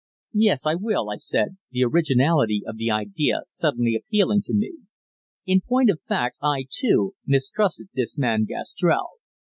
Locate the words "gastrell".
8.45-9.09